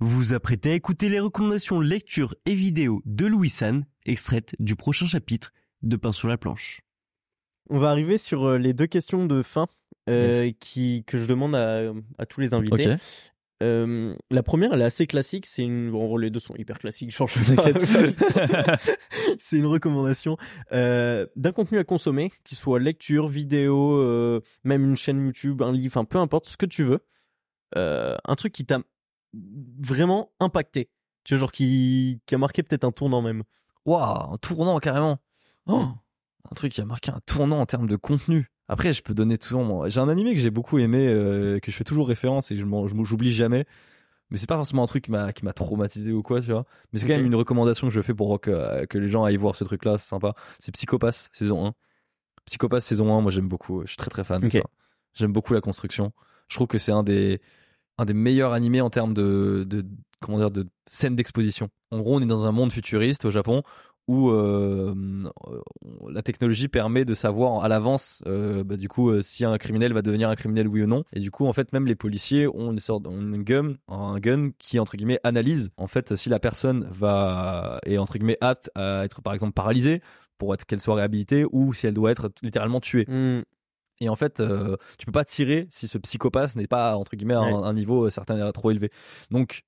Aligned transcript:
Vous 0.00 0.08
vous 0.16 0.32
apprêtez 0.32 0.72
à 0.72 0.74
écouter 0.74 1.08
les 1.10 1.20
recommandations 1.20 1.80
lecture 1.80 2.34
et 2.46 2.54
vidéo 2.54 3.02
de 3.04 3.26
Louis 3.26 3.50
San, 3.50 3.84
extraites 4.06 4.54
du 4.58 4.74
prochain 4.74 5.06
chapitre 5.06 5.52
de 5.82 5.96
Pain 5.96 6.12
sur 6.12 6.28
la 6.28 6.38
planche. 6.38 6.80
On 7.68 7.78
va 7.78 7.90
arriver 7.90 8.16
sur 8.18 8.44
euh, 8.44 8.58
les 8.58 8.72
deux 8.72 8.86
questions 8.86 9.26
de 9.26 9.42
fin 9.42 9.66
euh, 10.08 10.46
Yes. 10.46 10.54
qui, 10.58 11.04
que 11.06 11.18
je 11.18 11.26
demande 11.26 11.54
à, 11.54 11.92
à 12.18 12.26
tous 12.26 12.40
les 12.40 12.54
invités. 12.54 12.96
Euh, 13.62 14.16
la 14.30 14.42
première, 14.42 14.72
elle 14.72 14.80
est 14.80 14.84
assez 14.86 15.06
classique. 15.06 15.44
C'est 15.44 15.62
une. 15.62 15.90
Bon, 15.90 16.16
les 16.16 16.30
deux 16.30 16.40
sont 16.40 16.56
hyper 16.56 16.78
classiques. 16.78 17.10
Change 17.10 17.34
c'est 19.38 19.58
une 19.58 19.66
recommandation 19.66 20.38
euh, 20.72 21.26
d'un 21.36 21.52
contenu 21.52 21.78
à 21.78 21.84
consommer, 21.84 22.32
qui 22.44 22.54
soit 22.54 22.80
lecture, 22.80 23.28
vidéo, 23.28 23.98
euh, 23.98 24.40
même 24.64 24.82
une 24.84 24.96
chaîne 24.96 25.22
YouTube, 25.22 25.60
un 25.60 25.72
livre, 25.72 25.92
enfin 25.94 26.06
peu 26.06 26.16
importe 26.16 26.48
ce 26.48 26.56
que 26.56 26.64
tu 26.64 26.84
veux. 26.84 27.00
Euh, 27.76 28.16
un 28.24 28.34
truc 28.34 28.54
qui 28.54 28.64
t'a 28.64 28.80
vraiment 29.34 30.32
impacté. 30.40 30.90
Tu 31.24 31.34
vois, 31.34 31.40
genre 31.40 31.52
qui, 31.52 32.20
qui 32.26 32.34
a 32.34 32.38
marqué 32.38 32.62
peut-être 32.62 32.84
un 32.84 32.92
tournant 32.92 33.22
même. 33.22 33.42
Waouh, 33.84 34.32
un 34.34 34.36
tournant 34.38 34.78
carrément. 34.78 35.18
Oh, 35.66 35.88
un 36.50 36.54
truc 36.54 36.72
qui 36.72 36.80
a 36.80 36.84
marqué 36.84 37.10
un 37.10 37.20
tournant 37.26 37.60
en 37.60 37.66
termes 37.66 37.86
de 37.86 37.96
contenu. 37.96 38.50
Après, 38.68 38.92
je 38.92 39.02
peux 39.02 39.14
donner 39.14 39.36
toujours 39.36 39.64
mon. 39.64 39.88
J'ai 39.88 40.00
un 40.00 40.08
animé 40.08 40.34
que 40.34 40.40
j'ai 40.40 40.50
beaucoup 40.50 40.78
aimé, 40.78 41.06
euh, 41.08 41.58
que 41.58 41.70
je 41.70 41.76
fais 41.76 41.84
toujours 41.84 42.08
référence 42.08 42.50
et 42.50 42.56
je 42.56 42.64
j'oublie 43.02 43.32
jamais. 43.32 43.66
Mais 44.30 44.38
c'est 44.38 44.46
pas 44.46 44.54
forcément 44.54 44.84
un 44.84 44.86
truc 44.86 45.04
qui 45.04 45.10
m'a 45.10 45.32
qui 45.32 45.44
m'a 45.44 45.52
traumatisé 45.52 46.12
ou 46.12 46.22
quoi, 46.22 46.40
tu 46.40 46.52
vois. 46.52 46.64
Mais 46.92 47.00
c'est 47.00 47.06
quand 47.08 47.16
même 47.16 47.26
une 47.26 47.34
recommandation 47.34 47.88
que 47.88 47.92
je 47.92 48.00
fais 48.00 48.14
pour 48.14 48.40
que, 48.40 48.86
que 48.86 48.96
les 48.96 49.08
gens 49.08 49.24
aillent 49.24 49.36
voir 49.36 49.56
ce 49.56 49.64
truc-là, 49.64 49.98
c'est 49.98 50.08
sympa. 50.08 50.34
C'est 50.60 50.72
Psychopass 50.72 51.30
saison 51.32 51.66
1. 51.66 51.74
Psychopass 52.46 52.84
saison 52.84 53.12
1, 53.12 53.20
moi 53.22 53.32
j'aime 53.32 53.48
beaucoup. 53.48 53.82
Je 53.82 53.88
suis 53.88 53.96
très 53.96 54.10
très 54.10 54.22
fan 54.22 54.40
de 54.40 54.48
ça. 54.48 54.60
J'aime 55.14 55.32
beaucoup 55.32 55.52
la 55.52 55.60
construction. 55.60 56.12
Je 56.48 56.54
trouve 56.54 56.68
que 56.68 56.78
c'est 56.78 56.92
un 56.92 57.02
des 57.02 57.40
un 57.98 58.04
des 58.04 58.14
meilleurs 58.14 58.52
animés 58.52 58.80
en 58.80 58.90
termes 58.90 59.14
de, 59.14 59.64
de 59.68 59.84
comment 60.20 60.38
dire 60.38 60.50
de 60.50 60.66
scène 60.86 61.16
d'exposition. 61.16 61.68
En 61.90 61.98
gros, 62.00 62.16
on 62.16 62.20
est 62.20 62.26
dans 62.26 62.46
un 62.46 62.52
monde 62.52 62.72
futuriste 62.72 63.24
au 63.24 63.30
Japon 63.30 63.62
où 64.10 64.30
euh, 64.30 64.92
la 66.08 66.22
technologie 66.22 66.66
permet 66.66 67.04
de 67.04 67.14
savoir 67.14 67.62
à 67.62 67.68
l'avance 67.68 68.24
euh, 68.26 68.64
bah, 68.64 68.76
du 68.76 68.88
coup 68.88 69.10
euh, 69.10 69.22
si 69.22 69.44
un 69.44 69.56
criminel 69.56 69.92
va 69.92 70.02
devenir 70.02 70.28
un 70.28 70.34
criminel 70.34 70.66
oui 70.66 70.82
ou 70.82 70.86
non 70.86 71.04
et 71.12 71.20
du 71.20 71.30
coup 71.30 71.46
en 71.46 71.52
fait 71.52 71.72
même 71.72 71.86
les 71.86 71.94
policiers 71.94 72.48
ont 72.48 72.72
une 72.72 72.80
sorte 72.80 73.06
ont 73.06 73.34
un 73.88 74.18
gun 74.18 74.50
qui 74.58 74.80
entre 74.80 74.96
guillemets 74.96 75.20
analyse 75.22 75.70
en 75.76 75.86
fait 75.86 76.16
si 76.16 76.28
la 76.28 76.40
personne 76.40 76.88
va 76.90 77.78
est 77.86 77.98
entre 77.98 78.14
guillemets 78.18 78.38
apte 78.40 78.68
à 78.74 79.04
être 79.04 79.22
par 79.22 79.32
exemple 79.32 79.52
paralysée 79.52 80.02
pour 80.38 80.56
qu'elle 80.56 80.80
soit 80.80 80.96
réhabilitée 80.96 81.44
ou 81.52 81.72
si 81.72 81.86
elle 81.86 81.94
doit 81.94 82.10
être 82.10 82.30
littéralement 82.42 82.80
tuée 82.80 83.04
Hmm. 83.06 83.42
Et 84.00 84.08
en 84.08 84.16
fait, 84.16 84.40
euh, 84.40 84.76
tu 84.98 85.06
peux 85.06 85.12
pas 85.12 85.24
tirer 85.24 85.66
si 85.70 85.88
ce 85.88 85.98
psychopathe 85.98 86.56
n'est 86.56 86.66
pas 86.66 86.96
entre 86.96 87.16
guillemets 87.16 87.34
à 87.34 87.40
un, 87.40 87.62
un 87.62 87.72
niveau 87.74 88.06
euh, 88.06 88.10
certain 88.10 88.50
trop 88.52 88.70
élevé. 88.70 88.90
Donc 89.30 89.62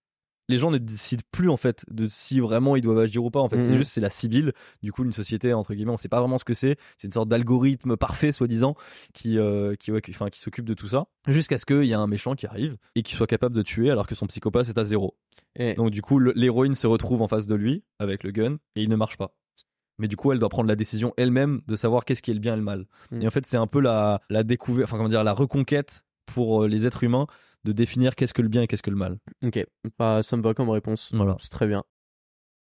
les 0.48 0.58
gens 0.58 0.72
ne 0.72 0.78
décident 0.78 1.22
plus 1.30 1.48
en 1.48 1.56
fait 1.56 1.84
de 1.88 2.08
si 2.08 2.40
vraiment 2.40 2.74
ils 2.74 2.82
doivent 2.82 2.98
agir 2.98 3.22
ou 3.24 3.30
pas. 3.30 3.40
En 3.40 3.48
fait, 3.48 3.62
c'est 3.62 3.70
Mhm. 3.70 3.76
juste 3.76 3.92
c'est 3.92 4.00
la 4.00 4.10
Sibylle. 4.10 4.52
Du 4.82 4.92
coup, 4.92 5.04
une 5.04 5.12
société 5.12 5.54
entre 5.54 5.72
guillemets, 5.72 5.92
on 5.92 5.96
sait 5.96 6.08
pas 6.08 6.20
vraiment 6.20 6.36
ce 6.36 6.44
que 6.44 6.52
c'est. 6.52 6.76
C'est 6.98 7.06
une 7.06 7.12
sorte 7.12 7.28
d'algorithme 7.28 7.96
parfait, 7.96 8.32
soi-disant, 8.32 8.74
qui 9.14 9.38
euh, 9.38 9.76
qui 9.76 9.92
ouais, 9.92 10.00
qui, 10.02 10.12
qui 10.12 10.40
s'occupe 10.40 10.64
de 10.66 10.74
tout 10.74 10.88
ça, 10.88 11.06
jusqu'à 11.28 11.58
ce 11.58 11.64
qu'il 11.64 11.84
y 11.84 11.92
ait 11.92 11.94
un 11.94 12.08
méchant 12.08 12.34
qui 12.34 12.46
arrive 12.46 12.76
et 12.96 13.02
qui 13.04 13.14
soit 13.14 13.28
capable 13.28 13.54
de 13.54 13.62
tuer 13.62 13.90
alors 13.90 14.06
que 14.06 14.14
son 14.16 14.26
psychopathe 14.26 14.68
est 14.68 14.78
à 14.78 14.84
zéro. 14.84 15.16
Et- 15.56 15.74
Donc 15.74 15.90
du 15.90 16.02
coup, 16.02 16.18
l'héroïne 16.18 16.74
se 16.74 16.86
retrouve 16.88 17.22
en 17.22 17.28
face 17.28 17.46
de 17.46 17.54
lui 17.54 17.84
avec 18.00 18.24
le 18.24 18.32
gun 18.32 18.56
et 18.74 18.82
il 18.82 18.88
ne 18.88 18.96
marche 18.96 19.16
pas. 19.16 19.34
Mais 20.02 20.08
du 20.08 20.16
coup, 20.16 20.32
elle 20.32 20.40
doit 20.40 20.48
prendre 20.48 20.68
la 20.68 20.74
décision 20.74 21.14
elle-même 21.16 21.60
de 21.68 21.76
savoir 21.76 22.04
qu'est-ce 22.04 22.22
qui 22.22 22.32
est 22.32 22.34
le 22.34 22.40
bien 22.40 22.54
et 22.54 22.56
le 22.56 22.62
mal. 22.62 22.86
Mm. 23.12 23.22
Et 23.22 23.26
en 23.28 23.30
fait, 23.30 23.46
c'est 23.46 23.56
un 23.56 23.68
peu 23.68 23.80
la, 23.80 24.20
la 24.30 24.42
découverte, 24.42 24.88
enfin 24.88 24.96
comment 24.96 25.08
dire, 25.08 25.22
la 25.22 25.32
reconquête 25.32 26.04
pour 26.26 26.64
euh, 26.64 26.68
les 26.68 26.88
êtres 26.88 27.04
humains 27.04 27.28
de 27.62 27.70
définir 27.70 28.16
qu'est-ce 28.16 28.34
que 28.34 28.42
le 28.42 28.48
bien 28.48 28.62
et 28.62 28.66
qu'est-ce 28.66 28.82
que 28.82 28.90
le 28.90 28.96
mal. 28.96 29.18
Ok, 29.44 29.64
bah, 30.00 30.24
ça 30.24 30.36
me 30.36 30.42
va 30.42 30.54
comme 30.54 30.70
réponse. 30.70 31.12
Voilà. 31.14 31.36
C'est 31.38 31.50
très 31.50 31.68
bien. 31.68 31.84